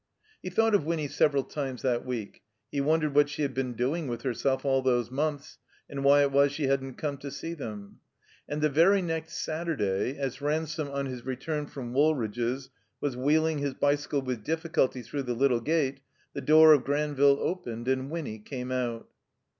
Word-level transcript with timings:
He 0.41 0.49
thought 0.49 0.73
of 0.73 0.83
Winny 0.83 1.07
several 1.07 1.43
times 1.43 1.83
that 1.83 2.03
week. 2.07 2.41
He 2.71 2.81
wondered 2.81 3.13
what 3.13 3.29
she 3.29 3.43
had 3.43 3.53
been 3.53 3.73
doing 3.73 4.07
with 4.07 4.23
herself 4.23 4.65
all 4.65 4.81
those 4.81 5.11
months, 5.11 5.59
and 5.87 6.03
why 6.03 6.23
it 6.23 6.31
was 6.31 6.51
she 6.51 6.63
hadn't 6.63 6.95
come 6.95 7.17
to 7.19 7.29
see 7.29 7.53
them. 7.53 7.99
And 8.49 8.63
the 8.63 8.69
very 8.69 9.03
next 9.03 9.33
Saturday, 9.37 10.17
as 10.17 10.41
Ransome, 10.41 10.89
on 10.89 11.05
his 11.05 11.23
return 11.23 11.67
from 11.67 11.93
Woolridge's, 11.93 12.71
was 12.99 13.15
wheeling 13.15 13.59
his 13.59 13.75
bicycle 13.75 14.23
with 14.23 14.43
difficulty 14.43 15.03
through 15.03 15.21
the 15.21 15.35
little 15.35 15.61
gate, 15.61 15.99
the 16.33 16.41
door 16.41 16.73
of 16.73 16.83
Granville 16.83 17.37
opened, 17.39 17.87
and 17.87 18.09
Winny 18.09 18.39
came 18.39 18.71
out. 18.71 19.07